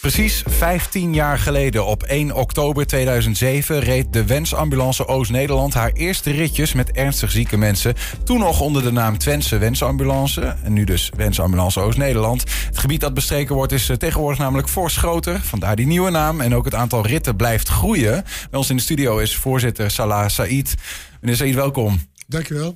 Precies 0.00 0.42
15 0.46 1.14
jaar 1.14 1.38
geleden, 1.38 1.86
op 1.86 2.02
1 2.02 2.34
oktober 2.34 2.86
2007, 2.86 3.80
reed 3.80 4.12
de 4.12 4.24
Wensambulance 4.24 5.06
Oost-Nederland 5.06 5.74
haar 5.74 5.92
eerste 5.92 6.30
ritjes 6.30 6.72
met 6.72 6.90
ernstig 6.90 7.30
zieke 7.30 7.56
mensen. 7.56 7.94
Toen 8.24 8.38
nog 8.38 8.60
onder 8.60 8.82
de 8.82 8.92
naam 8.92 9.18
Twentse 9.18 9.58
Wensambulance. 9.58 10.56
En 10.62 10.72
nu 10.72 10.84
dus 10.84 11.10
Wensambulance 11.16 11.80
Oost-Nederland. 11.80 12.44
Het 12.66 12.78
gebied 12.78 13.00
dat 13.00 13.14
bestreken 13.14 13.54
wordt 13.54 13.72
is 13.72 13.88
eh, 13.88 13.96
tegenwoordig 13.96 14.38
namelijk 14.38 14.68
fors 14.68 14.96
groter. 14.96 15.40
Vandaar 15.40 15.76
die 15.76 15.86
nieuwe 15.86 16.10
naam. 16.10 16.40
En 16.40 16.54
ook 16.54 16.64
het 16.64 16.74
aantal 16.74 17.06
ritten 17.06 17.36
blijft 17.36 17.68
groeien. 17.68 18.24
Bij 18.50 18.58
ons 18.58 18.70
in 18.70 18.76
de 18.76 18.82
studio 18.82 19.18
is 19.18 19.36
voorzitter 19.36 19.90
Salah 19.90 20.28
Said. 20.28 20.74
Meneer 21.20 21.36
Said, 21.36 21.54
welkom. 21.54 22.00
Dankjewel. 22.26 22.74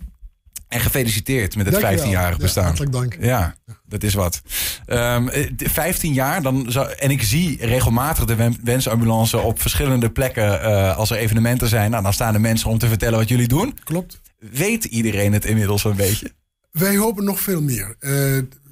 En 0.75 0.81
gefeliciteerd 0.81 1.57
met 1.57 1.67
het 1.67 1.75
Dankjewel. 1.75 2.05
15-jarig 2.05 2.37
Ja, 2.37 2.43
bestaan. 2.43 2.65
hartelijk 2.65 2.93
dank. 2.93 3.17
Ja, 3.21 3.55
dat 3.89 4.03
is 4.03 4.15
wat. 4.15 4.43
Ehm, 4.87 5.29
eh, 5.29 5.51
15 5.57 6.13
jaar, 6.13 6.43
dan 6.43 6.65
zou, 6.69 6.93
en 6.93 7.11
ik 7.11 7.23
zie 7.23 7.67
regelmatig 7.67 8.25
de 8.25 8.35
wen- 8.35 8.57
wensambulance 8.63 9.39
op 9.39 9.61
verschillende 9.61 10.11
plekken 10.11 10.63
eh, 10.63 10.97
als 10.97 11.11
er 11.11 11.17
evenementen 11.17 11.69
zijn. 11.69 11.91
Nou, 11.91 12.03
dan 12.03 12.13
staan 12.13 12.35
er 12.35 12.41
mensen 12.41 12.71
om 12.71 12.79
te 12.79 12.89
vertellen 12.89 13.19
wat 13.19 13.29
jullie 13.29 13.49
doen. 13.49 13.79
Klopt. 13.85 14.21
Weet 14.39 14.85
iedereen 14.85 15.33
het 15.33 15.45
inmiddels 15.45 15.85
een 15.85 15.97
beetje? 15.97 16.33
Wij 16.71 16.97
hopen 16.97 17.25
nog 17.25 17.41
veel 17.41 17.63
meer. 17.63 17.95
Eh, 17.99 18.11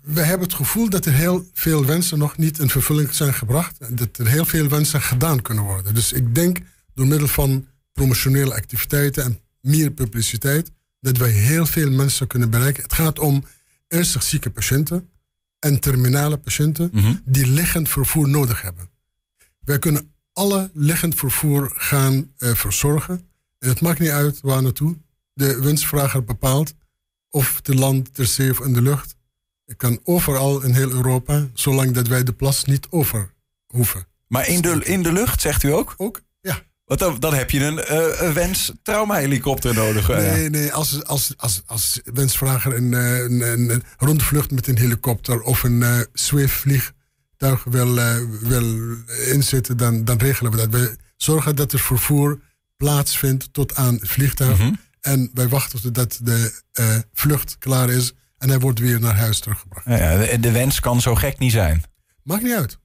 we 0.02 0.20
hebben 0.20 0.46
het 0.46 0.54
gevoel 0.56 0.88
dat 0.90 1.06
er 1.06 1.12
heel 1.12 1.44
veel 1.54 1.84
wensen 1.84 2.18
nog 2.18 2.36
niet 2.38 2.58
in 2.58 2.68
vervulling 2.70 3.14
zijn 3.14 3.34
gebracht. 3.34 3.78
En 3.78 3.94
dat 3.96 4.08
er 4.18 4.26
heel 4.28 4.44
veel 4.44 4.68
wensen 4.68 5.00
gedaan 5.02 5.42
kunnen 5.42 5.64
worden. 5.64 5.94
Dus 5.94 6.12
ik 6.12 6.34
denk 6.34 6.58
door 6.94 7.06
middel 7.06 7.28
van 7.28 7.66
promotionele 7.92 8.54
activiteiten 8.54 9.24
en 9.24 9.38
meer 9.60 9.90
publiciteit... 9.90 10.70
dat 11.02 11.16
wij 11.16 11.30
heel 11.30 11.66
veel 11.66 11.90
mensen 11.90 12.26
kunnen 12.26 12.50
bereiken. 12.50 12.82
Het 12.82 12.92
gaat 12.92 13.18
om 13.18 13.44
ernstig 13.88 14.22
zieke 14.22 14.50
patiënten 14.50 15.08
en 15.58 15.80
terminale 15.80 16.36
patiënten... 16.36 16.90
Mhm. 16.92 17.14
die 17.24 17.46
liggend 17.46 17.88
vervoer 17.88 18.28
nodig 18.28 18.62
hebben. 18.62 18.90
Wij 19.60 19.78
kunnen 19.78 20.14
alle 20.32 20.70
liggend 20.74 21.14
vervoer 21.14 21.72
gaan 21.74 22.32
eh, 22.38 22.54
verzorgen. 22.54 23.28
En 23.58 23.68
het 23.68 23.80
maakt 23.80 23.98
niet 23.98 24.10
uit 24.10 24.40
waar 24.40 24.62
naartoe. 24.62 24.96
De 25.32 25.60
wensvrager 25.60 26.24
bepaalt 26.24 26.74
of 27.30 27.60
te 27.60 27.74
land, 27.74 28.14
ter 28.14 28.26
zee 28.26 28.50
of 28.50 28.60
in 28.60 28.72
de 28.72 28.82
lucht. 28.82 29.16
Het 29.64 29.76
kan 29.76 30.00
overal 30.04 30.62
in 30.62 30.74
heel 30.74 30.90
Europa, 30.90 31.48
zolang 31.54 31.92
dat 31.92 32.08
wij 32.08 32.24
de 32.24 32.32
plas 32.32 32.64
niet 32.64 32.86
over 32.90 33.32
hoeven. 33.66 34.06
Maar 34.26 34.48
in 34.48 34.60
de, 34.60 34.84
in 34.84 35.02
de 35.02 35.12
lucht, 35.12 35.40
zegt 35.40 35.62
u 35.62 35.72
ook? 35.72 35.94
Ook? 35.96 36.20
Want 36.92 37.04
dan, 37.04 37.20
dan 37.20 37.34
heb 37.34 37.50
je 37.50 37.64
een, 37.64 37.78
eh, 37.78 38.20
een 38.26 38.32
wens 38.32 38.72
traumahelikopter 38.82 39.74
nodig. 39.74 40.08
eh. 40.08 40.16
Nee, 40.32 40.50
nee, 40.50 40.72
als, 40.72 41.04
als, 41.04 41.34
als, 41.36 41.62
als 41.66 42.00
wensvrager 42.04 42.76
een, 42.76 42.94
eh, 42.94 43.18
een, 43.18 43.40
een, 43.40 43.70
een 43.70 43.82
rondvlucht 43.96 44.50
met 44.50 44.66
een 44.66 44.78
helikopter 44.78 45.40
of 45.40 45.62
een 45.62 45.82
eh 45.82 46.00
Swift 46.12 46.54
vliegtuig 46.54 47.64
wil, 47.64 47.98
eh, 47.98 48.16
wil 48.40 48.96
inzetten, 49.26 49.76
dan, 49.76 50.04
dan 50.04 50.18
regelen 50.18 50.50
we 50.50 50.56
dat. 50.56 50.68
We 50.70 50.96
zorgen 51.16 51.56
dat 51.56 51.72
er 51.72 51.78
vervoer 51.78 52.40
plaatsvindt 52.76 53.52
tot 53.52 53.74
aan 53.74 53.94
het 53.94 54.08
vliegtuig. 54.08 54.58
Mhm. 54.58 54.72
En 55.00 55.30
wij 55.34 55.48
wachten 55.48 55.82
totdat 55.82 56.20
de 56.22 56.60
eh, 56.72 56.96
vlucht 57.12 57.58
klaar 57.58 57.90
is 57.90 58.12
en 58.38 58.48
hij 58.48 58.58
wordt 58.58 58.78
weer 58.78 59.00
naar 59.00 59.16
huis 59.16 59.38
teruggebracht. 59.40 59.86
Ja, 59.86 60.18
de, 60.18 60.40
de 60.40 60.50
wens 60.52 60.80
kan 60.80 61.00
zo 61.00 61.14
gek 61.14 61.38
niet 61.38 61.52
zijn. 61.52 61.82
Maakt 62.22 62.42
niet 62.42 62.54
uit. 62.54 62.78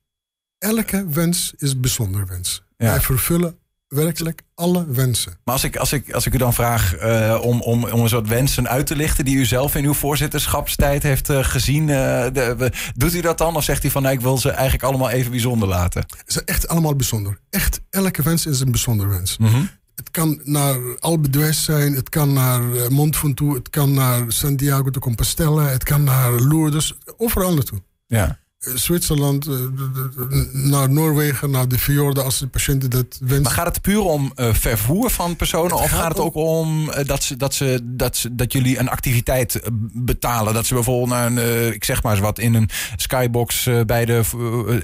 Elke 0.58 1.08
wens 1.10 1.54
is 1.58 1.72
een 1.72 1.82
bijzonder 1.82 2.28
wens. 2.28 2.64
Ja. 2.78 2.90
Wij 2.90 3.02
vervullen 3.02 3.60
werkelijk 3.88 4.42
alle 4.56 4.86
wensen. 4.88 5.38
Maar 5.44 5.54
als 5.54 5.64
ik, 5.64 5.76
als 5.76 5.94
ik, 5.94 6.12
als 6.12 6.26
ik 6.26 6.34
u 6.34 6.38
dan 6.38 6.54
vraag 6.54 6.96
eh, 6.96 7.40
om, 7.42 7.62
om, 7.62 7.84
om 7.86 8.00
een 8.02 8.10
soort 8.10 8.28
wensen 8.28 8.68
uit 8.70 8.88
te 8.88 8.96
lichten 8.96 9.26
die 9.26 9.36
u 9.38 9.46
zelf 9.46 9.76
in 9.76 9.86
uw 9.86 9.94
voorzitterschapstijd 9.94 11.04
heeft 11.04 11.30
eh, 11.30 11.44
gezien, 11.44 11.86
de- 11.88 12.54
we- 12.58 12.72
doet 12.96 13.14
u 13.14 13.22
dat 13.22 13.38
dan? 13.38 13.56
Of 13.56 13.64
zegt 13.64 13.84
u 13.84 13.90
van 13.90 14.02
nou, 14.02 14.14
ik 14.16 14.22
wil 14.22 14.38
ze 14.38 14.50
eigenlijk 14.50 14.84
allemaal 14.84 15.10
even 15.10 15.32
bijzonder 15.32 15.68
laten? 15.68 16.06
Is 16.26 16.44
echt 16.44 16.68
allemaal 16.68 16.96
bijzonder. 16.96 17.40
Echt, 17.50 17.82
elke 17.90 18.22
wens 18.22 18.46
is 18.46 18.60
een 18.60 18.72
bijzonder 18.72 19.10
wens. 19.10 19.38
Mhm. 19.38 19.62
Het 19.96 20.12
kan 20.12 20.40
naar 20.44 21.00
Alpe 21.00 21.30
d'Huez 21.30 21.64
zijn, 21.64 21.94
het 21.96 22.10
kan 22.10 22.34
naar 22.34 22.62
Mont 22.92 23.18
Ventoux, 23.18 23.58
het 23.58 23.70
kan 23.70 23.94
naar 23.94 24.24
Santiago 24.28 24.90
de 24.90 25.00
Compostela, 25.00 25.68
het 25.68 25.84
kan 25.84 26.04
naar 26.04 26.32
Lourdes, 26.32 26.98
overal 27.18 27.54
naartoe. 27.54 27.82
Ja. 28.08 28.40
Zwitserland, 28.76 29.48
eh, 29.48 29.54
naar 30.52 30.90
Noorwegen, 30.90 31.52
naar 31.52 31.68
de 31.68 31.80
fjorden 31.80 32.24
als 32.24 32.40
de 32.40 32.48
patiënten 32.48 32.90
dat 32.90 33.18
wensen. 33.20 33.42
Maar 33.42 33.52
gaat 33.52 33.66
het 33.66 33.82
puur 33.82 34.02
om 34.02 34.32
eh, 34.36 34.54
vervoer 34.54 35.10
van 35.10 35.36
personen? 35.36 35.72
Het 35.72 35.84
of 35.84 35.90
gaat 35.90 36.00
gaat 36.00 36.08
het 36.08 36.20
ook 36.20 36.36
om 36.36 36.90
eh, 36.90 37.06
dat, 37.06 37.24
ze, 37.24 37.38
dat, 37.38 37.54
ze, 37.54 37.80
dat, 37.84 38.18
ze, 38.18 38.36
dat 38.36 38.52
jullie 38.52 38.80
een 38.80 38.90
activiteit 38.90 39.60
betalen? 39.94 40.54
Dat 40.54 40.66
ze 40.66 40.74
bijvoorbeeld 40.74 41.10
naar 41.10 41.26
een, 41.26 41.38
eh, 41.38 41.72
ik 41.72 41.84
zeg 41.84 42.04
maar 42.04 42.12
eens 42.12 42.22
wat, 42.22 42.40
in 42.40 42.54
een 42.54 42.70
skybox 42.96 43.66
eh, 43.66 43.82
bij 43.86 44.06
de 44.06 44.24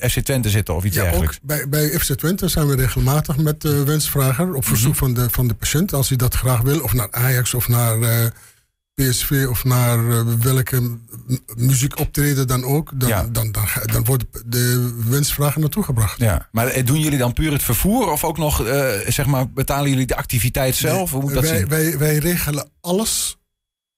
FC 0.09 0.19
Twente 0.19 0.49
zitten 0.49 0.75
of 0.75 0.83
iets 0.83 0.95
Ja, 0.95 1.01
dergelijks? 1.03 1.35
ook 1.35 1.47
bij, 1.47 1.69
bij 1.69 1.99
FC 1.99 2.13
Twente 2.13 2.47
zijn 2.47 2.67
we 2.67 2.75
regelmatig 2.75 3.38
met 3.38 3.61
de 3.61 3.83
wensvrager 3.83 4.53
op 4.53 4.66
verzoek 4.66 4.95
van, 4.95 5.13
de, 5.13 5.29
van 5.29 5.47
de 5.47 5.53
patiënt, 5.53 5.93
als 5.93 6.07
hij 6.07 6.17
dat 6.17 6.35
graag 6.35 6.61
wil, 6.61 6.81
of 6.81 6.93
naar 6.93 7.07
Ajax 7.11 7.53
of 7.53 7.67
naar 7.67 8.01
eh, 8.01 8.25
PSV 8.93 9.45
of 9.49 9.63
naar 9.63 10.09
eh, 10.09 10.23
welke 10.39 10.97
muziekoptreden 11.55 12.47
dan 12.47 12.63
ook, 12.63 12.91
dan, 12.93 13.09
Ja. 13.09 13.23
dan, 13.23 13.51
dan, 13.85 14.05
wordt 14.05 14.23
de 14.45 14.93
wensvrager 15.07 15.59
naartoe 15.61 15.83
gebracht. 15.83 16.19
Ja, 16.19 16.49
maar 16.51 16.67
eh, 16.67 16.85
doen 16.85 16.99
jullie 16.99 17.17
dan 17.17 17.33
puur 17.33 17.51
het 17.51 17.63
vervoer 17.63 18.11
of 18.11 18.23
ook 18.23 18.37
nog, 18.37 18.65
eh, 18.65 18.89
zeg 19.07 19.25
maar, 19.25 19.49
betalen 19.49 19.89
jullie 19.89 20.05
de 20.05 20.15
activiteit 20.15 20.75
zelf? 20.75 21.11
Hoe 21.11 21.21
moet 21.21 21.33
dat 21.33 21.43
wij, 21.43 21.57
zien? 21.57 21.67
wij, 21.67 21.97
wij 21.97 22.17
regelen 22.17 22.69
alles 22.81 23.37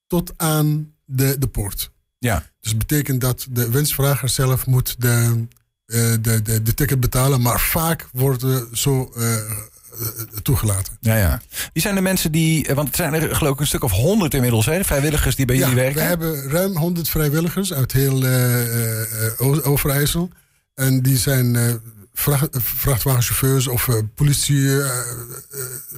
tot 0.07 0.33
aan 0.37 0.93
de, 1.05 1.35
de 1.39 1.47
poort. 1.47 1.91
Ja. 2.19 2.43
Dus 2.59 2.71
dat 2.71 2.79
betekent 2.79 3.21
dat 3.21 3.47
de 3.49 3.69
wensvrager 3.69 4.29
zelf 4.29 4.65
moet 4.65 4.95
de, 5.01 5.45
de, 5.85 6.41
de, 6.41 6.61
de 6.61 6.73
ticket 6.73 6.99
betalen, 6.99 7.41
maar 7.41 7.59
vaak 7.59 8.07
worden 8.11 8.77
zo 8.77 9.13
toegelaten. 10.41 10.97
Ja, 10.99 11.15
ja. 11.15 11.41
Wie 11.73 11.81
zijn 11.81 11.95
de 11.95 12.01
mensen 12.01 12.31
die, 12.31 12.67
eh, 12.67 12.75
want 12.75 12.87
het 12.87 12.95
zijn 12.97 13.13
er 13.13 13.35
geloof 13.35 13.53
ik 13.53 13.59
een 13.59 13.67
stuk 13.67 13.83
of 13.83 13.91
honderd 13.91 14.33
inmiddels, 14.33 14.65
hè, 14.65 14.83
vrijwilligers 14.83 15.35
die 15.35 15.45
bij 15.45 15.55
jullie 15.55 15.75
werken? 15.75 15.95
We 16.01 16.07
hebben 16.07 16.49
ruim 16.49 16.77
100 16.77 17.09
vrijwilligers 17.09 17.73
uit 17.73 17.91
heel 17.91 18.23
eh, 18.23 18.61
eh, 18.61 19.39
eh, 19.39 19.67
Overijssel. 19.67 20.29
En 20.75 21.01
die 21.01 21.17
zijn 21.17 21.55
eh, 21.55 21.73
vracht, 22.13 22.47
vrachtwagenchauffeurs 22.51 23.67
of 23.67 23.87
eh, 23.87 23.95
politie, 24.15 24.81
eh, 24.81 24.85
eh, 24.85 25.05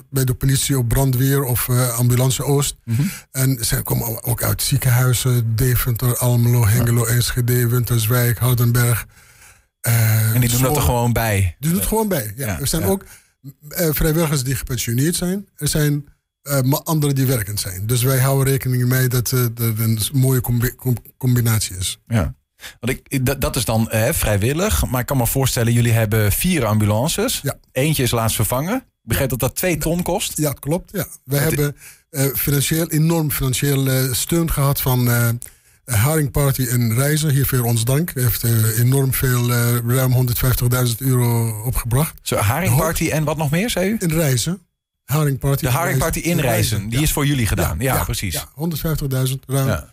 bij 0.10 0.24
de 0.26 0.34
politie 0.34 0.78
of 0.78 0.88
brandweer 0.88 1.44
of 1.44 1.70
eh, 1.70 1.98
ambulance 1.98 2.44
Oost. 2.44 2.76
Mhm. 2.84 3.02
En 3.32 3.58
zij 3.62 3.82
komen 3.84 4.24
ook 4.24 4.44
uit 4.44 4.62
ziekenhuizen, 4.62 5.56
Deventer, 5.56 6.18
Almelo, 6.18 6.68
Hengelo, 6.68 7.06
Enschede, 7.06 7.68
Winterswijk, 7.68 8.38
Houdenberg. 8.38 9.06
Eh, 9.82 10.34
En 10.34 10.40
die 10.42 10.50
doen 10.50 10.62
dat 10.62 10.76
er 10.76 10.82
gewoon 10.82 11.14
bij. 11.14 11.56
Die 11.60 11.70
doen 11.70 11.80
het 11.80 11.88
gewoon 11.88 12.08
bij. 12.08 12.34
Ja. 12.36 12.48
Ja, 12.48 12.60
er 12.60 12.68
zijn 12.68 12.82
ja. 12.82 12.88
ook 12.88 13.04
eh, 13.70 13.90
vrijwilligers 13.92 14.44
die 14.44 14.56
gepensioneerd 14.56 15.16
zijn. 15.16 15.48
Er 15.56 15.68
zijn 15.68 16.06
maar 16.64 16.82
anderen 16.84 17.16
die 17.16 17.26
werkend 17.26 17.60
zijn. 17.60 17.88
Dus 17.88 18.04
wij 18.04 18.20
houden 18.20 18.54
rekening 18.54 18.86
mee 18.86 19.08
dat 19.08 19.32
eh, 19.32 19.40
er 19.44 19.82
een 19.82 20.00
mooie 20.14 20.42
combi- 20.42 20.76
com- 20.76 20.98
combinatie 21.18 21.78
is. 21.78 22.00
Ja. 22.08 22.36
Want 22.80 23.00
ik, 23.08 23.26
dat, 23.26 23.42
dat 23.42 23.56
is 23.56 23.66
dan 23.66 23.90
eh, 23.90 24.14
vrijwillig. 24.14 24.86
Maar 24.86 25.00
ik 25.00 25.06
kan 25.06 25.18
me 25.18 25.28
voorstellen, 25.28 25.74
jullie 25.74 25.92
hebben 25.92 26.32
vier 26.32 26.66
ambulances. 26.66 27.40
Ja. 27.44 27.58
Eentje 27.72 28.04
is 28.04 28.12
laatst 28.12 28.36
vervangen. 28.36 28.76
Ik 28.76 28.84
begreep 29.02 29.30
dat 29.30 29.40
dat 29.40 29.56
twee 29.56 29.78
ton 29.78 30.04
kost. 30.04 30.38
Ja, 30.38 30.52
klopt. 30.54 30.92
Ja. 30.92 31.08
Wij 31.24 31.40
hebben 31.40 31.76
financieel, 32.36 32.88
enorm 32.88 33.32
financieel 33.32 34.14
steun 34.14 34.52
gehad 34.52 34.82
van 34.82 35.10
eh 35.88 36.04
Haring 36.04 36.32
Party 36.32 36.62
in 36.62 36.94
Reizen. 36.94 37.30
Hiervoor 37.30 37.64
ons 37.64 37.84
dank. 37.84 38.12
Heeft 38.14 38.44
eh, 38.44 38.80
enorm 38.80 39.14
veel, 39.14 39.54
eh, 39.54 39.78
ruim 39.88 40.12
150.000 40.12 40.98
euro 40.98 41.62
opgebracht. 41.64 42.20
Zo, 42.22 42.36
Haringparty 42.36 43.10
en 43.10 43.24
wat 43.24 43.38
nog 43.38 43.52
meer, 43.52 43.70
zei 43.70 43.90
u? 43.90 43.96
In 44.00 44.12
Reizen. 44.12 44.62
Haring 45.04 45.40
Party 45.40 45.62
De 45.62 45.68
in 45.68 45.74
Haringparty 45.74 46.20
in 46.20 46.40
Reizen. 46.40 46.90
Die 46.90 46.98
ja. 46.98 47.04
is 47.04 47.12
voor 47.12 47.26
jullie 47.26 47.48
gedaan. 47.48 47.80
Ja, 47.80 48.04
precies. 48.04 48.34
Ja, 48.34 48.48
150.000 49.28 49.34
ruim. 49.46 49.68
Ja. 49.68 49.92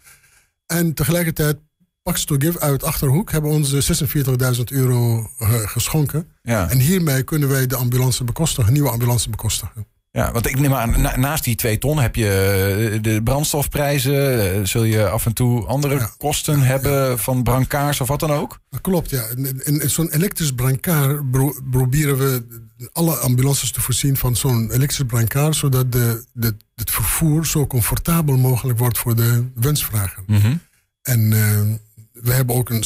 En 0.66 0.94
tegelijkertijd, 0.94 1.56
Pax 2.02 2.24
to 2.24 2.36
Give 2.38 2.60
uit 2.60 2.82
Achterhoek 2.82 3.30
hebben 3.30 3.50
ons 3.50 3.72
eh, 3.72 4.54
46.000 4.56 4.62
euro 4.64 5.30
eh, 5.38 5.48
geschonken. 5.64 6.28
Ja. 6.42 6.70
En 6.70 6.78
hiermee 6.78 7.22
kunnen 7.22 7.48
wij 7.48 7.66
de 7.66 7.76
ambulance 7.76 8.24
bekostigen, 8.24 8.72
nieuwe 8.72 8.90
ambulance 8.90 9.30
bekostigen. 9.30 9.86
Ja, 10.16 10.32
want 10.32 10.46
ik 10.46 10.58
neem 10.60 10.74
aan, 10.74 11.00
na- 11.00 11.16
naast 11.16 11.44
die 11.44 11.54
twee 11.54 11.78
ton 11.78 11.98
heb 11.98 12.14
je 12.16 12.28
eh, 12.94 13.02
de 13.02 13.22
brandstofprijzen. 13.22 14.40
eh, 14.54 14.64
Zul 14.64 14.84
je 14.84 15.08
af 15.08 15.26
en 15.26 15.32
toe 15.32 15.66
andere 15.66 15.94
Ja. 15.94 16.10
kosten 16.18 16.60
hebben 16.60 17.18
van 17.18 17.42
brancards 17.42 18.00
of 18.00 18.08
wat 18.08 18.20
dan 18.20 18.30
ook? 18.30 18.58
Dat 18.70 18.80
klopt, 18.80 19.10
ja. 19.10 19.24
In, 19.64 19.80
zo'n 19.90 20.10
elektrisch 20.12 20.52
brancard 20.52 21.30
pro- 21.30 21.54
proberen 21.70 22.18
we 22.18 22.46
alle 22.92 23.14
ambulances 23.16 23.70
te 23.70 23.80
voorzien 23.80 24.16
van 24.16 24.36
zo'n 24.36 24.70
elektrisch 24.72 25.06
brancard, 25.06 25.56
zodat 25.56 25.92
de, 25.92 26.24
de, 26.32 26.56
het 26.74 26.90
vervoer 26.90 27.46
zo 27.46 27.66
comfortabel 27.66 28.36
mogelijk 28.36 28.78
wordt 28.78 28.98
voor 28.98 29.16
de 29.16 29.44
wensvrager. 29.54 30.22
Mhm. 30.26 30.56
En 31.02 31.32
eh, 31.32 31.60
we 32.12 32.32
hebben 32.32 32.56
ook 32.56 32.70
een, 32.70 32.84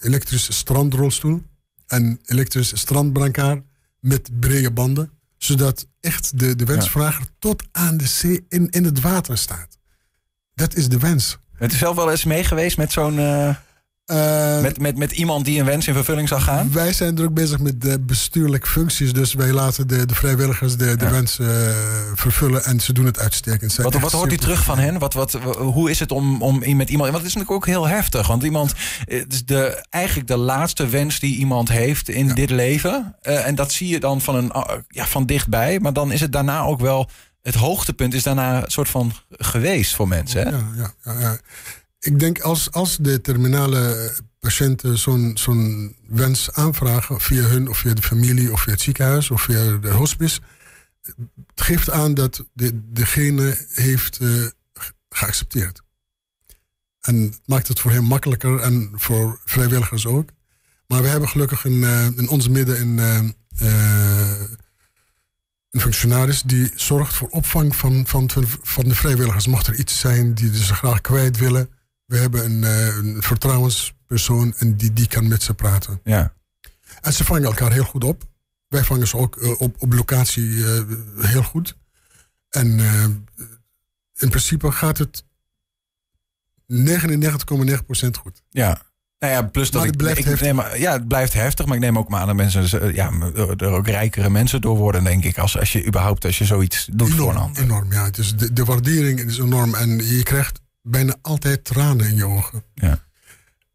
elektrische 0.00 0.52
strandrolstoel. 0.52 1.42
Een 1.86 2.20
elektrische 2.24 2.76
strandbrancard 2.76 3.62
met 4.00 4.30
brede 4.40 4.70
banden. 4.70 5.10
Zodat 5.44 5.86
echt 6.00 6.38
de, 6.38 6.56
de 6.56 6.64
wensvrager 6.64 7.26
tot 7.38 7.62
aan 7.72 7.96
de 7.96 8.06
zee 8.06 8.46
in, 8.48 8.70
in 8.70 8.84
het 8.84 9.00
water 9.00 9.38
staat. 9.38 9.78
Dat 10.54 10.74
is 10.74 10.88
de 10.88 10.98
wens. 10.98 11.38
Het 11.52 11.72
is 11.72 11.78
zelf 11.78 11.96
wel 11.96 12.10
eens 12.10 12.24
mee 12.24 12.44
geweest 12.44 12.76
met 12.76 12.92
zo'n... 12.92 13.18
eh, 13.18 13.54
Uh, 14.06 14.60
met, 14.60 14.80
met, 14.80 14.98
met 14.98 15.12
iemand 15.12 15.44
die 15.44 15.58
een 15.58 15.64
wens 15.64 15.86
in 15.86 15.94
vervulling 15.94 16.28
zal 16.28 16.40
gaan? 16.40 16.72
Wij 16.72 16.92
zijn 16.92 17.14
druk 17.14 17.34
bezig 17.34 17.58
met 17.58 17.80
de 17.80 18.00
bestuurlijke 18.00 18.66
functies. 18.66 19.12
Dus 19.12 19.34
wij 19.34 19.52
laten 19.52 19.88
de, 19.88 20.06
de 20.06 20.14
vrijwilligers 20.14 20.76
de, 20.76 20.96
de 20.96 21.08
wens 21.08 21.38
uh, 21.38 21.48
vervullen. 22.14 22.64
En 22.64 22.80
ze 22.80 22.92
doen 22.92 23.04
het 23.04 23.18
uitstekend. 23.18 23.76
Wat, 23.76 23.94
wat 23.94 24.12
hoort 24.12 24.32
u 24.32 24.36
terug 24.36 24.64
van 24.64 24.78
hen? 24.78 24.98
Wat, 24.98 25.14
wat, 25.14 25.32
hoe 25.56 25.90
is 25.90 26.00
het 26.00 26.12
om, 26.12 26.42
om 26.42 26.76
met 26.76 26.90
iemand... 26.90 27.10
Want 27.10 27.22
het 27.22 27.26
is 27.26 27.34
natuurlijk 27.34 27.50
ook 27.50 27.66
heel 27.66 27.88
heftig. 27.88 28.26
Want 28.26 28.42
iemand... 28.42 28.72
Het 29.04 29.32
is 29.32 29.44
de, 29.44 29.86
eigenlijk 29.90 30.28
de 30.28 30.36
laatste 30.36 30.86
wens 30.86 31.18
die 31.18 31.36
iemand 31.36 31.68
heeft 31.68 32.08
in 32.08 32.26
ja. 32.26 32.34
dit 32.34 32.50
leven. 32.50 33.16
Uh, 33.22 33.46
en 33.46 33.54
dat 33.54 33.72
zie 33.72 33.88
je 33.88 34.00
dan 34.00 34.20
van, 34.20 34.34
een, 34.34 34.52
ja, 34.88 35.06
van 35.06 35.26
dichtbij. 35.26 35.80
Maar 35.80 35.92
dan 35.92 36.12
is 36.12 36.20
het 36.20 36.32
daarna 36.32 36.62
ook 36.62 36.80
wel... 36.80 37.10
Het 37.42 37.54
hoogtepunt 37.54 38.14
is 38.14 38.22
daarna 38.22 38.62
een 38.62 38.70
soort 38.70 38.88
van 38.88 39.12
geweest 39.30 39.94
voor 39.94 40.08
mensen. 40.08 40.42
Hè? 40.42 40.50
Ja, 40.50 40.92
ja, 41.02 41.20
ja 41.20 41.38
ik 42.02 42.18
denk 42.18 42.40
als, 42.40 42.70
als 42.70 42.96
de 42.96 43.20
terminale 43.20 44.12
patiënten 44.38 44.98
zo'n 44.98 45.30
zo'n 45.34 45.96
wens 46.06 46.52
aanvragen 46.52 47.20
via 47.20 47.42
hun 47.42 47.68
of 47.68 47.78
via 47.78 47.94
de 47.94 48.02
familie 48.02 48.52
of 48.52 48.60
via 48.60 48.72
het 48.72 48.80
ziekenhuis 48.80 49.30
of 49.30 49.42
via 49.42 49.76
de 49.76 49.90
hospice, 49.90 50.40
het 51.46 51.60
geeft 51.60 51.90
aan 51.90 52.14
dat 52.14 52.44
de, 52.52 52.92
degene 52.92 53.66
heeft 53.68 54.20
uh, 54.20 54.46
geaccepteerd. 55.08 55.82
En 57.00 57.20
het 57.20 57.40
maakt 57.44 57.68
het 57.68 57.80
voor 57.80 57.90
hem 57.90 58.04
makkelijker 58.04 58.58
en 58.58 58.90
voor 58.94 59.40
vrijwilligers 59.44 60.06
ook. 60.06 60.30
Maar 60.86 61.02
we 61.02 61.08
hebben 61.08 61.28
gelukkig 61.28 61.64
in, 61.64 61.72
uh, 61.72 62.06
in 62.06 62.28
ons 62.28 62.48
midden 62.48 62.80
een, 62.80 62.96
uh, 63.62 64.40
een 65.70 65.80
functionaris 65.80 66.42
die 66.42 66.72
zorgt 66.74 67.14
voor 67.14 67.28
opvang 67.28 67.76
van, 67.76 68.06
van, 68.06 68.30
van 68.62 68.84
de 68.84 68.94
vrijwilligers. 68.94 69.46
Mocht 69.46 69.66
er 69.66 69.78
iets 69.78 69.98
zijn 69.98 70.34
die 70.34 70.64
ze 70.64 70.74
graag 70.74 71.00
kwijt 71.00 71.36
willen 71.38 71.80
we 72.12 72.18
hebben 72.18 72.44
een, 72.44 72.62
uh, 72.62 72.96
een 72.96 73.22
vertrouwenspersoon 73.22 74.54
en 74.56 74.76
die, 74.76 74.92
die 74.92 75.06
kan 75.06 75.28
met 75.28 75.42
ze 75.42 75.54
praten. 75.54 76.00
Ja. 76.04 76.32
En 77.00 77.12
ze 77.12 77.24
vangen 77.24 77.44
elkaar 77.44 77.72
heel 77.72 77.84
goed 77.84 78.04
op. 78.04 78.24
Wij 78.68 78.84
vangen 78.84 79.08
ze 79.08 79.16
ook 79.16 79.36
uh, 79.36 79.60
op, 79.60 79.76
op 79.78 79.92
locatie 79.92 80.44
uh, 80.44 80.80
heel 81.16 81.42
goed. 81.42 81.76
En 82.48 82.80
in 84.16 84.28
principe 84.28 84.72
gaat 84.72 84.98
het 84.98 85.24
99,9% 86.72 86.76
goed. 88.20 88.42
Ja. 88.50 88.82
Nou 89.18 89.32
ja, 89.32 89.42
plus 89.42 89.70
dat 89.70 89.84
het 89.84 89.96
blijft 89.96 90.18
ik, 90.18 90.24
heftig. 90.24 90.46
Neem, 90.46 90.76
ja, 90.76 90.92
het 90.92 91.08
blijft 91.08 91.32
heftig, 91.32 91.66
maar 91.66 91.74
ik 91.74 91.82
neem 91.82 91.98
ook 91.98 92.08
maar 92.08 92.20
aan 92.20 92.26
dat 92.26 92.36
mensen 92.36 92.94
ja, 92.94 93.10
er 93.56 93.70
ook 93.70 93.86
rijkere 93.86 94.30
mensen 94.30 94.60
door 94.60 94.76
worden, 94.76 95.04
denk 95.04 95.24
ik. 95.24 95.38
Als, 95.38 95.58
als 95.58 95.72
je 95.72 95.86
überhaupt 95.86 96.24
als 96.24 96.38
je 96.38 96.44
zoiets 96.44 96.88
doet 96.92 97.08
enorm, 97.08 97.20
voor 97.20 97.30
een 97.30 97.36
ander. 97.36 97.62
Enorm, 97.62 97.92
ja. 97.92 98.10
Dus 98.10 98.36
de, 98.36 98.52
de 98.52 98.64
waardering 98.64 99.20
is 99.20 99.38
enorm. 99.38 99.74
En 99.74 100.06
je 100.06 100.22
krijgt 100.22 100.60
bijna 100.82 101.16
altijd 101.22 101.64
tranen 101.64 102.06
in 102.06 102.14
je 102.14 102.24
ogen. 102.24 102.64
Ja. 102.74 103.06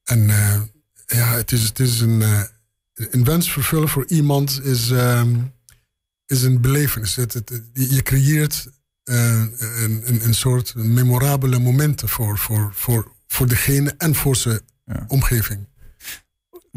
En 0.04 0.19
uh, 0.19 0.62
ja, 1.06 1.33
het 1.33 1.51
is, 1.51 1.63
het 1.63 1.80
is 1.80 2.00
een, 2.00 2.21
uh, 2.21 2.42
een 2.94 3.24
wens 3.24 3.51
vervullen 3.51 3.89
voor 3.89 4.07
iemand 4.07 4.63
is, 4.63 4.89
um, 4.89 5.54
is 6.25 6.44
een 6.44 6.62
belevenis. 6.62 7.15
Het, 7.15 7.33
het, 7.33 7.62
je 7.74 8.01
creëert 8.01 8.69
uh, 9.04 9.45
een, 9.59 10.01
een, 10.06 10.25
een 10.25 10.33
soort 10.33 10.75
memorabele 10.75 11.59
momenten 11.59 12.09
voor, 12.09 12.38
voor, 12.38 12.74
voor, 12.74 13.12
voor 13.27 13.48
degene 13.48 13.94
en 13.98 14.15
voor 14.15 14.36
zijn 14.36 14.62
ja. 14.86 15.06
omgeving. 15.07 15.68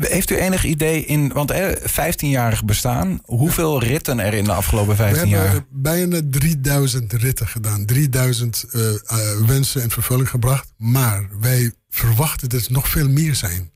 Heeft 0.00 0.31
u 0.31 0.37
enig 0.37 0.64
idee 0.64 1.05
in, 1.05 1.32
want 1.32 1.52
15-jarig 1.81 2.64
bestaan, 2.64 3.20
hoeveel 3.25 3.82
ritten 3.82 4.20
er 4.20 4.35
in 4.35 4.44
de 4.44 4.52
afgelopen 4.52 4.97
15 4.97 5.29
jaar? 5.29 5.43
We 5.43 5.49
hebben 5.49 5.67
bijna 5.70 6.20
3000 6.31 7.12
ritten 7.12 7.49
gedaan, 7.49 7.85
3000 7.85 8.64
uh, 8.73 8.82
uh, 8.82 8.97
wensen 9.47 9.82
in 9.82 9.91
vervulling 9.91 10.29
gebracht. 10.29 10.73
Maar 10.76 11.29
wij 11.41 11.73
verwachten 11.88 12.49
dat 12.49 12.64
er 12.64 12.73
nog 12.73 12.88
veel 12.88 13.08
meer 13.08 13.35
zijn. 13.35 13.70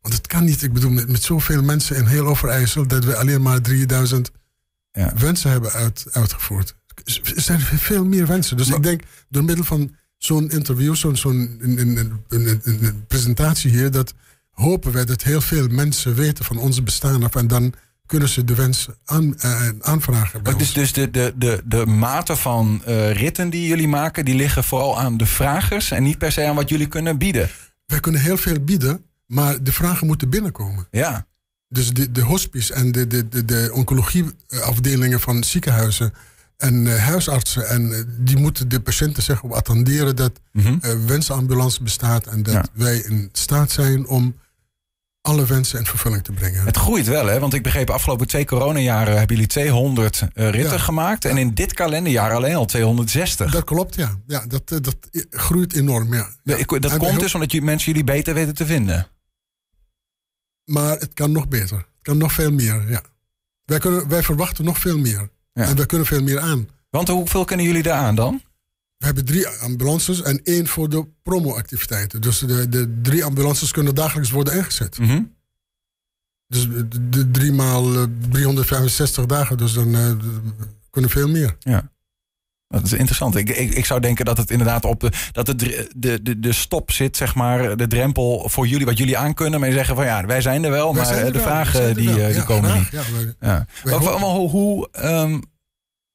Want 0.00 0.14
het 0.14 0.26
kan 0.26 0.44
niet, 0.44 0.62
ik 0.62 0.72
bedoel, 0.72 0.90
met, 0.90 1.08
met 1.08 1.22
zoveel 1.22 1.62
mensen 1.62 1.96
in 1.96 2.06
heel 2.06 2.26
Overijssel, 2.26 2.86
dat 2.86 3.04
we 3.04 3.16
alleen 3.16 3.42
maar 3.42 3.60
3000 3.60 4.30
ja. 4.92 5.12
wensen 5.16 5.50
hebben 5.50 5.72
uit, 5.72 6.06
uitgevoerd. 6.10 6.74
Er 7.04 7.40
zijn 7.40 7.60
veel 7.60 8.04
meer 8.04 8.26
wensen. 8.26 8.56
Dus 8.56 8.66
maar, 8.66 8.76
ik 8.76 8.82
denk, 8.82 9.02
door 9.28 9.44
middel 9.44 9.64
van 9.64 9.94
zo'n 10.18 10.50
interview, 10.50 10.94
zo'n 10.94 11.16
zo'n 11.16 11.60
presentatie 13.06 13.70
hier, 13.70 13.90
dat 13.90 14.14
hopen 14.56 14.92
wij 14.92 15.04
dat 15.04 15.22
heel 15.22 15.40
veel 15.40 15.68
mensen 15.68 16.14
weten 16.14 16.44
van 16.44 16.58
onze 16.58 16.82
bestaan 16.82 17.22
af. 17.22 17.34
En 17.34 17.46
dan 17.46 17.74
kunnen 18.06 18.28
ze 18.28 18.44
de 18.44 18.54
wens 18.54 18.88
aan, 19.04 19.34
uh, 19.44 19.68
aanvragen. 19.80 20.42
Bij 20.42 20.56
dus, 20.56 20.72
dus 20.72 20.92
de, 20.92 21.10
de, 21.10 21.34
de, 21.36 21.62
de 21.64 21.86
mate 21.86 22.36
van 22.36 22.82
uh, 22.88 23.12
ritten 23.12 23.50
die 23.50 23.66
jullie 23.66 23.88
maken, 23.88 24.24
die 24.24 24.34
liggen 24.34 24.64
vooral 24.64 24.98
aan 24.98 25.16
de 25.16 25.26
vragers 25.26 25.90
en 25.90 26.02
niet 26.02 26.18
per 26.18 26.32
se 26.32 26.46
aan 26.46 26.54
wat 26.54 26.68
jullie 26.68 26.86
kunnen 26.86 27.18
bieden. 27.18 27.50
Wij 27.86 28.00
kunnen 28.00 28.20
heel 28.20 28.36
veel 28.36 28.60
bieden, 28.60 29.04
maar 29.26 29.62
de 29.62 29.72
vragen 29.72 30.06
moeten 30.06 30.30
binnenkomen. 30.30 30.86
Ja. 30.90 31.26
Dus 31.68 31.92
de, 31.92 32.12
de 32.12 32.20
hospice 32.22 32.74
en 32.74 32.92
de, 32.92 33.06
de, 33.06 33.28
de, 33.28 33.44
de 33.44 33.70
oncologieafdelingen 33.72 35.20
van 35.20 35.44
ziekenhuizen 35.44 36.12
en 36.56 36.74
uh, 36.74 36.96
huisartsen. 36.96 37.68
En 37.68 37.82
uh, 37.82 37.98
die 38.18 38.36
moeten 38.36 38.68
de 38.68 38.80
patiënten 38.80 39.22
zeg, 39.22 39.42
op 39.42 39.52
attenderen 39.52 40.16
dat 40.16 40.40
mm 40.52 40.62
-hmm. 40.62 40.78
uh, 40.84 41.04
wensambulance 41.06 41.82
bestaat. 41.82 42.26
En 42.26 42.42
dat 42.42 42.54
ja. 42.54 42.64
wij 42.72 42.96
in 42.96 43.28
staat 43.32 43.70
zijn 43.70 44.06
om 44.06 44.34
alle 45.26 45.46
wensen 45.46 45.78
in 45.78 45.86
vervulling 45.86 46.22
te 46.22 46.32
brengen. 46.32 46.64
Het 46.64 46.76
groeit 46.76 47.06
wel, 47.06 47.26
hè? 47.26 47.38
Want 47.38 47.54
ik 47.54 47.62
begreep, 47.62 47.90
afgelopen 47.90 48.26
twee 48.26 48.44
coronajaren 48.44 49.18
hebben 49.18 49.36
jullie 49.36 49.50
200 49.50 50.28
ritten 50.34 50.72
ja. 50.72 50.78
gemaakt. 50.78 51.24
En 51.24 51.36
in 51.36 51.54
dit 51.54 51.74
kalenderjaar 51.74 52.34
alleen 52.34 52.54
al 52.54 52.64
260. 52.64 53.50
Dat 53.50 53.64
klopt, 53.64 53.94
ja. 53.94 54.18
ja 54.26 54.46
dat, 54.46 54.68
dat 54.68 54.96
groeit 55.30 55.74
enorm, 55.74 56.14
ja. 56.14 56.28
ja. 56.42 56.56
Dat 56.66 56.90
en 56.90 56.98
komt 56.98 57.20
dus 57.20 57.34
omdat 57.34 57.52
mensen 57.52 57.92
jullie 57.92 58.04
beter 58.04 58.34
weten 58.34 58.54
te 58.54 58.66
vinden. 58.66 59.06
Maar 60.64 60.98
het 60.98 61.14
kan 61.14 61.32
nog 61.32 61.48
beter. 61.48 61.76
Het 61.76 61.86
kan 62.02 62.18
nog 62.18 62.32
veel 62.32 62.52
meer, 62.52 62.90
ja. 62.90 63.02
Wij, 63.64 63.78
kunnen, 63.78 64.08
wij 64.08 64.22
verwachten 64.22 64.64
nog 64.64 64.78
veel 64.78 64.98
meer. 64.98 65.28
En 65.52 65.76
we 65.76 65.86
kunnen 65.86 66.06
veel 66.06 66.22
meer 66.22 66.40
aan. 66.40 66.68
Want 66.90 67.08
hoeveel 67.08 67.44
kunnen 67.44 67.66
jullie 67.66 67.82
daar 67.82 67.98
aan 67.98 68.14
dan? 68.14 68.42
We 68.96 69.04
hebben 69.06 69.24
drie 69.24 69.48
ambulances 69.48 70.22
en 70.22 70.40
één 70.42 70.66
voor 70.66 70.88
de 70.88 71.06
promo-activiteiten. 71.22 72.20
Dus 72.20 72.38
de, 72.38 72.68
de 72.68 73.00
drie 73.02 73.24
ambulances 73.24 73.70
kunnen 73.70 73.94
dagelijks 73.94 74.30
worden 74.30 74.54
ingezet. 74.54 74.98
Mm 74.98 75.06
-hmm. 75.06 75.34
Dus 76.48 76.68
de, 76.68 77.08
de 77.08 77.30
drie 77.30 77.52
maal 77.52 77.94
uh, 77.94 78.02
365 78.30 79.26
dagen, 79.26 79.56
dus 79.56 79.72
dan 79.72 79.94
uh, 79.94 80.10
kunnen 80.90 81.10
veel 81.10 81.28
meer. 81.28 81.56
Ja. 81.58 81.90
Dat 82.68 82.84
is 82.84 82.92
interessant. 82.92 83.36
Ik, 83.36 83.48
ik, 83.48 83.74
ik 83.74 83.84
zou 83.84 84.00
denken 84.00 84.24
dat 84.24 84.36
het 84.36 84.50
inderdaad 84.50 84.84
op 84.84 85.00
de, 85.00 85.12
dat 85.32 85.46
de, 85.46 85.88
de, 85.96 86.22
de, 86.22 86.40
de 86.40 86.52
stop 86.52 86.90
zit, 86.92 87.16
zeg 87.16 87.34
maar, 87.34 87.76
de 87.76 87.86
drempel 87.86 88.48
voor 88.48 88.66
jullie, 88.66 88.86
wat 88.86 88.98
jullie 88.98 89.18
aankunnen. 89.18 89.60
Maar 89.60 89.68
je 89.68 89.74
zeggen 89.74 89.96
van 89.96 90.04
ja, 90.04 90.26
wij 90.26 90.40
zijn 90.40 90.64
er 90.64 90.70
wel, 90.70 90.94
wij 90.94 91.04
maar 91.04 91.14
er 91.14 91.24
de 91.24 91.32
wel, 91.32 91.42
vragen 91.42 91.94
die, 91.94 92.14
die 92.14 92.18
ja, 92.18 92.42
komen 92.42 92.70
graag, 92.70 92.78
niet. 92.78 92.90
Ja, 92.90 93.02
wij, 93.12 93.34
ja. 93.40 93.66
Wij 93.82 94.18
hoe, 94.18 94.50
hoe 94.50 94.88
um, 95.04 95.42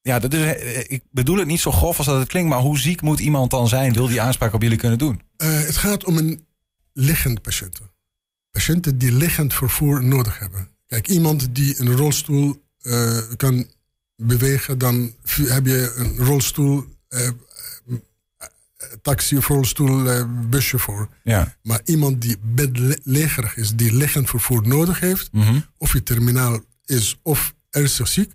ja, 0.01 0.20
dat 0.20 0.34
is, 0.34 0.55
ik 0.88 1.03
bedoel 1.12 1.38
het 1.38 1.48
niet 1.48 1.60
zo 1.60 1.72
grof 1.72 1.98
als 1.98 2.05
dat 2.05 2.20
het 2.20 2.27
klinkt, 2.27 2.50
maar 2.50 2.60
hoe 2.60 2.79
ziek 2.79 3.01
moet 3.01 3.20
iemand 3.20 3.51
dan 3.51 3.67
zijn? 3.67 3.93
Wil 3.93 4.08
die 4.08 4.22
aanspraak 4.22 4.53
op 4.53 4.62
jullie 4.62 4.77
kunnen 4.77 4.98
doen? 4.98 5.22
Uh, 5.38 5.48
het 5.48 5.77
gaat 5.77 6.05
om 6.05 6.17
een 6.17 6.46
liggend 6.93 7.41
patiënten. 7.41 7.91
Patiënten 8.51 8.98
die 8.98 9.12
liggend 9.12 9.53
vervoer 9.53 10.03
nodig 10.03 10.39
hebben. 10.39 10.67
Kijk, 10.88 11.08
iemand 11.08 11.55
die 11.55 11.79
een 11.79 11.96
rolstoel 11.96 12.63
uh, 12.81 13.17
kan 13.38 13.67
bewegen, 14.15 14.77
dan 14.77 15.13
heb 15.36 15.65
je 15.65 15.93
een 15.96 16.17
rolstoel, 16.17 16.86
uh, 17.10 17.29
taxi 19.01 19.38
of 19.38 19.48
rolstoel, 19.48 20.05
uh, 20.05 20.24
busje 20.50 20.79
voor. 20.79 21.10
Ja. 21.24 21.55
Maar 21.63 21.81
iemand 21.86 22.22
die 22.22 22.38
bedlegerig 22.41 23.55
is, 23.55 23.75
die 23.75 23.93
liggend 23.93 24.29
vervoer 24.29 24.67
nodig 24.67 25.00
heeft, 25.00 25.31
mm 25.31 25.41
-hmm. 25.41 25.65
of 25.77 25.93
je 25.93 26.03
terminaal 26.03 26.60
is 26.86 27.20
of 27.22 27.53
ernstig 27.70 28.08
ziek, 28.08 28.31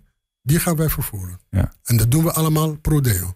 die 0.47 0.59
gaan 0.59 0.75
wij 0.75 0.89
vervoeren. 0.89 1.39
Ja. 1.49 1.71
En 1.83 1.97
dat 1.97 2.11
doen 2.11 2.23
we 2.23 2.31
allemaal 2.31 2.75
pro 2.75 3.01
deo. 3.01 3.35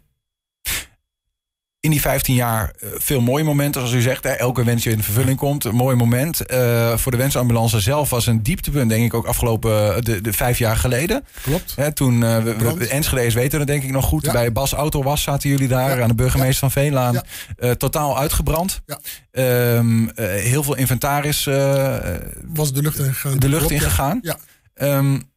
In 1.80 1.92
die 1.92 2.02
15 2.02 2.36
jaar 2.36 2.74
veel 2.80 3.22
mooie 3.22 3.44
momenten, 3.44 3.82
zoals 3.82 3.96
u 3.96 4.02
zegt. 4.02 4.24
Hè, 4.24 4.30
elke 4.30 4.64
wens 4.64 4.84
die 4.84 4.92
in 4.94 5.04
vervulling 5.04 5.38
komt, 5.38 5.64
een 5.64 5.76
mooi 5.76 5.96
moment. 5.96 6.52
Uh, 6.52 6.98
voor 6.98 7.12
de 7.12 7.18
wensambulance 7.18 7.80
zelf 7.80 8.10
was 8.10 8.26
een 8.28 8.44
dieptepunt, 8.44 8.90
denk 8.90 9.06
ik, 9.06 9.14
ook 9.14 9.26
afgelopen 9.26 10.04
de, 10.04 10.22
de 10.22 10.34
vijf 10.34 10.58
jaar 10.58 10.76
geleden. 10.78 11.24
Klopt. 11.42 11.76
Hè, 11.76 11.92
toen, 11.94 12.14
uh, 12.22 12.38
we, 12.38 12.74
we, 12.78 12.88
Enschede's 12.88 13.34
weten 13.34 13.58
dat 13.60 13.68
denk 13.68 13.84
ik 13.84 13.92
nog 13.92 14.06
goed. 14.06 14.26
Ja. 14.26 14.32
Bij 14.32 14.52
Bas 14.52 14.72
Autowas 14.74 15.22
zaten 15.22 15.50
jullie 15.50 15.68
daar, 15.68 15.98
Ja. 15.98 16.02
aan 16.02 16.08
de 16.08 16.16
burgemeester 16.16 16.60
van 16.60 16.72
Veenlaan. 16.72 17.14
Ja. 17.14 17.24
Uh, 17.60 17.72
totaal 17.72 18.18
uitgebrand. 18.20 18.82
Ja. 18.86 19.00
Um, 19.78 20.12
heel 20.16 20.64
veel 20.64 20.76
inventaris 20.76 21.46
Was 22.46 22.74
de 22.74 22.82
lucht 22.82 23.00
ingegaan. 23.00 23.40
de 23.40 23.50
lucht 23.50 23.72
ingegaan. 23.72 24.20
Ja. 24.22 24.38
Um, 24.98 25.31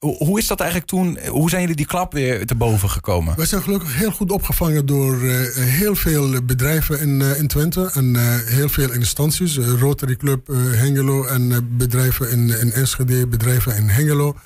hoe 0.00 0.38
is 0.38 0.46
dat 0.46 0.60
eigenlijk 0.60 0.90
toen? 0.90 1.18
Hoe 1.26 1.48
zijn 1.48 1.60
jullie 1.60 1.76
die 1.76 1.86
klap 1.86 2.12
weer 2.12 2.46
te 2.46 2.54
boven 2.54 2.90
gekomen? 2.90 3.36
Wij 3.36 3.46
zijn 3.46 3.62
gelukkig 3.62 3.96
heel 3.96 4.10
goed 4.10 4.30
opgevangen 4.30 4.86
door 4.86 5.22
uh, 5.22 5.54
heel 5.54 5.94
veel 5.94 6.42
bedrijven 6.42 7.00
in, 7.00 7.20
uh, 7.20 7.38
in 7.38 7.46
Twente 7.46 7.90
en 7.94 8.14
uh, 8.14 8.36
heel 8.36 8.68
veel 8.68 8.92
instanties. 8.92 9.56
Rotary 9.56 10.16
Club 10.16 10.46
Hengelo 10.46 11.24
en 11.24 11.76
bedrijven 11.76 12.30
in, 12.30 12.60
in 12.60 12.72
Enschede, 12.72 13.26
bedrijven 13.26 13.76
in 13.76 13.88
Hengelo. 13.88 14.36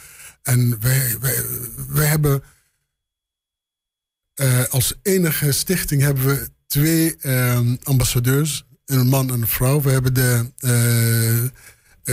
En 0.42 0.76
wij, 0.80 1.16
wij, 1.88 2.06
hebben 2.06 2.42
als 4.70 4.94
enige 5.02 5.52
stichting 5.52 6.02
hebben 6.02 6.26
we 6.26 6.48
twee 6.66 7.16
ambassadeurs 7.82 8.64
een 8.86 9.06
man 9.06 9.28
en 9.30 9.40
een 9.40 9.46
vrouw. 9.46 9.80
We 9.80 9.90
hebben 9.90 10.14
de 10.14 10.50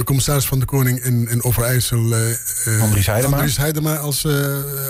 commissaris 0.04 0.46
van 0.46 0.60
de 0.60 0.66
Koning 0.66 1.04
in, 1.04 1.28
in 1.30 1.44
Overijssel. 1.44 2.06
Uh, 2.68 2.82
Andries 2.82 3.06
Heidema. 3.06 3.36
Andries 3.36 3.58
Heidema 3.58 3.96
als 3.96 4.28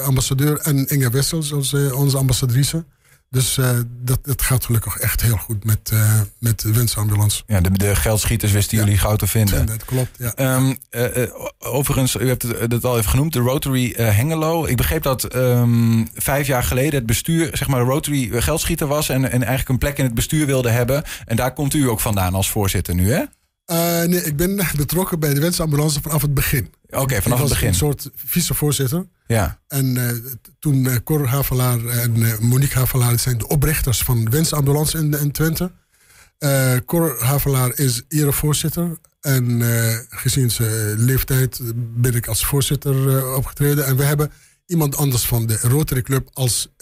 ambassadeur. 0.03 0.57
En 0.57 0.87
Inge 0.87 1.09
Wessels 1.09 1.53
als 1.53 1.73
onze 1.73 2.17
ambassadrice. 2.17 2.85
Dus 3.29 3.57
uh, 3.57 3.69
dat, 3.87 4.19
dat 4.21 4.41
gaat 4.41 4.65
gelukkig 4.65 4.97
echt 4.97 5.21
heel 5.21 5.37
goed 5.37 5.63
met, 5.63 5.91
uh, 5.93 6.19
met 6.39 6.61
de 6.61 6.73
winstambulance. 6.73 7.43
Ja, 7.47 7.61
de, 7.61 7.71
de 7.71 7.95
geldschieters 7.95 8.51
wisten 8.51 8.77
jullie 8.77 8.97
gauw 8.97 9.15
te 9.15 9.27
vinden. 9.27 9.65
Dat 9.65 9.85
klopt, 9.85 10.17
ja. 10.17 10.55
Um, 10.55 10.77
uh, 10.91 11.07
overigens, 11.59 12.15
u 12.15 12.27
hebt 12.27 12.41
het, 12.41 12.85
al 12.85 12.97
even 12.97 13.09
genoemd, 13.09 13.33
de 13.33 13.39
Rotary 13.39 13.93
Hengelo. 13.97 14.65
Ik 14.65 14.77
begreep 14.77 15.03
dat 15.03 15.35
um, 15.35 16.09
vijf 16.13 16.47
jaar 16.47 16.63
geleden 16.63 16.93
het 16.93 17.05
bestuur, 17.05 17.49
zeg 17.53 17.67
maar, 17.67 17.79
de 17.79 17.91
Rotary 17.91 18.41
geldschieter 18.41 18.87
was... 18.87 19.09
En, 19.09 19.23
en 19.23 19.31
eigenlijk 19.31 19.69
een 19.69 19.77
plek 19.77 19.97
in 19.97 20.05
het 20.05 20.13
bestuur 20.13 20.45
wilde 20.45 20.69
hebben. 20.69 21.03
En 21.25 21.35
daar 21.35 21.53
komt 21.53 21.73
u 21.73 21.89
ook 21.89 21.99
vandaan 21.99 22.33
als 22.33 22.49
voorzitter 22.49 22.95
nu, 22.95 23.11
hè? 23.11 23.23
Uh, 23.65 24.03
nee, 24.03 24.23
ik 24.23 24.35
ben 24.35 24.55
betrokken 24.75 25.19
bij 25.19 25.33
de 25.33 25.39
wensambulance 25.39 26.01
vanaf 26.01 26.21
het 26.21 26.33
begin. 26.33 26.73
Oké, 26.89 27.21
vanaf 27.21 27.39
het 27.39 27.49
begin. 27.49 27.67
een 27.67 27.73
soort 27.73 28.09
vicevoorzitter. 28.15 29.05
Ja. 29.27 29.59
En 29.67 29.85
uh, 29.85 30.09
toen 30.59 30.85
uh, 30.85 30.95
Cor 31.03 31.27
Havelaar 31.27 31.85
en 31.85 32.11
Monique 32.39 32.79
Havelaar 32.79 33.19
zijn 33.19 33.37
de 33.37 33.47
oprichters 33.47 34.03
van 34.03 34.23
de 34.23 34.29
wensambulance 34.29 34.97
in, 34.97 35.19
in 35.19 35.31
Twente. 35.31 35.71
Cor 36.85 37.23
Havelaar 37.23 37.71
is 37.79 38.01
erevoorzitter. 38.07 38.97
En 39.21 39.61
gezien 40.09 40.51
zijn 40.51 40.99
leeftijd 40.99 41.59
ben 41.75 42.15
ik 42.15 42.27
als 42.27 42.45
voorzitter 42.45 43.25
opgetreden. 43.35 43.85
En 43.85 43.97
we 43.97 44.03
hebben 44.03 44.31
iemand 44.65 44.95
anders 44.95 45.25
van 45.25 45.45
de 45.45 45.57
Rotary 45.61 46.01
Club 46.01 46.29
als 46.33 46.73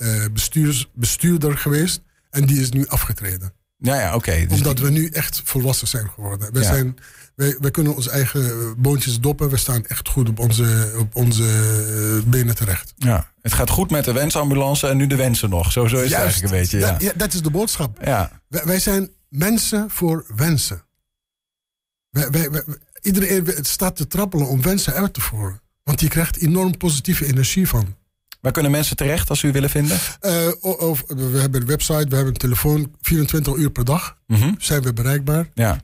bestuurder 0.94 1.58
geweest. 1.58 2.02
En 2.30 2.46
die 2.46 2.62
is 2.62 2.70
nu 2.70 2.88
afgetreden. 2.88 3.54
Ja, 3.82 4.00
ja, 4.00 4.16
oké. 4.16 4.46
Dus 4.46 4.58
Omdat 4.58 4.80
we 4.80 4.90
nu 4.90 5.08
echt 5.08 5.42
volwassen 5.44 5.88
zijn 5.88 6.10
geworden. 6.10 6.54
We, 6.54 6.64
zijn, 6.64 6.98
wij, 7.36 7.56
wij 7.60 7.72
kunnen 7.72 7.96
onze 7.96 8.10
eigen 8.10 8.74
boontjes 8.82 9.20
doppen. 9.20 9.50
We 9.50 9.58
staan 9.58 9.86
echt 9.86 10.08
goed 10.08 10.30
op 10.30 10.40
onze, 10.40 10.94
op 10.98 11.16
onze 11.16 12.24
benen 12.26 12.56
terecht. 12.56 12.94
Ja, 12.96 13.32
het 13.42 13.54
gaat 13.54 13.70
goed 13.70 13.92
met 13.92 14.06
de 14.06 14.12
wensambulance 14.12 14.88
en 14.88 14.98
nu 14.98 15.08
de 15.08 15.16
wensen 15.16 15.50
nog. 15.50 15.72
Zo, 15.72 15.88
zo 15.88 15.98
is 15.98 16.04
het 16.04 16.20
eigenlijk 16.20 16.54
een 16.54 16.60
beetje. 16.60 16.80
Ja. 16.80 16.96
ja, 17.00 17.12
dat 17.16 17.34
is 17.34 17.42
de 17.42 17.50
boodschap. 17.50 17.98
Ja. 18.04 18.42
Wij, 18.48 18.66
wij 18.66 18.80
zijn 18.80 19.10
mensen 19.30 19.90
voor 19.90 20.26
wensen. 20.36 20.84
Wij, 22.10 22.30
wij, 22.30 22.52
wij, 22.52 22.64
iedereen 23.02 23.48
staat 23.62 23.96
te 23.96 24.08
trappelen 24.08 24.48
om 24.48 24.62
wensen 24.62 24.94
uit 24.94 25.14
te 25.14 25.22
voeren. 25.22 25.62
Want 25.84 26.02
je 26.02 26.08
krijgt 26.08 26.38
enorm 26.38 26.78
positieve 26.78 27.26
energie 27.26 27.68
van. 27.68 27.96
Waar 28.42 28.52
kunnen 28.52 28.72
mensen 28.72 28.96
terecht 28.96 29.30
als 29.30 29.44
u 29.44 29.52
willen 29.52 29.70
vinden? 29.70 29.98
Uh, 30.22 30.48
of, 30.62 31.04
we 31.08 31.38
hebben 31.40 31.62
een 31.62 31.68
website, 31.68 32.08
we 32.10 32.16
hebben 32.16 32.34
een 32.34 32.40
telefoon. 32.40 32.92
24 33.02 33.56
uur 33.56 33.70
per 33.70 33.86
dag 33.86 34.18
mm 34.28 34.56
zijn 34.58 34.82
we 34.82 34.94
bereikbaar. 34.94 35.50
Ja. 35.54 35.82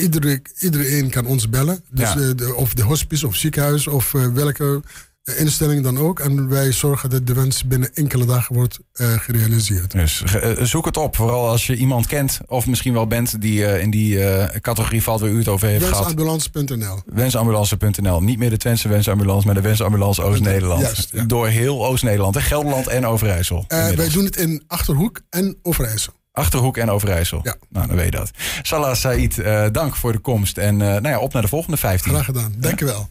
Iedereen, 0.00 0.42
iedereen 0.58 1.10
kan 1.10 1.26
ons 1.26 1.48
bellen. 1.48 1.84
Dus, 1.90 2.12
ja. 2.12 2.32
de, 2.34 2.54
of 2.54 2.74
de 2.74 2.82
hospice 2.82 3.26
of 3.26 3.36
ziekenhuis 3.36 3.86
of 3.86 4.12
uh, 4.12 4.26
welke 4.26 4.82
instelling 5.24 5.82
dan 5.82 5.98
ook. 5.98 6.20
En 6.20 6.48
wij 6.48 6.72
zorgen 6.72 7.10
dat 7.10 7.26
de 7.26 7.34
wens 7.34 7.64
binnen 7.64 7.94
enkele 7.94 8.24
dagen 8.24 8.54
wordt 8.54 8.78
uh, 8.94 9.12
gerealiseerd. 9.12 9.90
Dus 9.90 10.22
uh, 10.22 10.62
zoek 10.62 10.84
het 10.84 10.96
op. 10.96 11.16
Vooral 11.16 11.48
als 11.48 11.66
je 11.66 11.76
iemand 11.76 12.06
kent 12.06 12.40
of 12.46 12.66
misschien 12.66 12.92
wel 12.92 13.06
bent 13.06 13.40
die 13.40 13.58
uh, 13.58 13.82
in 13.82 13.90
die 13.90 14.18
categorie 14.60 15.02
valt 15.02 15.20
waar 15.20 15.30
u 15.30 15.38
het 15.38 15.48
over 15.48 15.68
heeft 15.68 15.84
Wensambulance.nl. 15.84 16.78
gehad. 16.78 17.02
Wensambulance.nl. 17.06 18.22
Niet 18.22 18.38
meer 18.38 18.50
de 18.50 18.56
Twentse 18.56 18.88
Wensambulance, 18.88 19.46
maar 19.46 19.54
de 19.54 19.60
Wensambulance 19.60 20.22
Oost-Nederland. 20.22 21.08
Ja. 21.10 21.24
Door 21.24 21.46
heel 21.46 21.86
Oost-Nederland. 21.86 22.38
Gelderland 22.38 22.86
en 22.86 23.06
Overijssel. 23.06 23.64
wij 23.68 24.08
doen 24.08 24.24
het 24.24 24.36
in 24.36 24.64
Achterhoek 24.66 25.20
en 25.30 25.58
Overijssel. 25.62 26.12
Achterhoek 26.32 26.76
en 26.76 26.90
Overijssel. 26.90 27.40
Ja. 27.42 27.56
Nou, 27.68 27.86
dan 27.86 27.96
weet 27.96 28.04
je 28.04 28.10
dat. 28.10 28.30
Salah 28.62 28.94
Said, 28.94 29.42
dank 29.72 29.96
voor 29.96 30.12
de 30.12 30.18
komst. 30.18 30.58
En 30.58 30.76
nou 30.76 31.08
ja, 31.08 31.18
op 31.18 31.32
naar 31.32 31.42
de 31.42 31.48
volgende 31.48 31.76
15. 31.76 32.12
Graag 32.12 32.24
gedaan. 32.24 32.54
Dank 32.58 32.78
je 32.78 32.84
wel. 32.84 33.08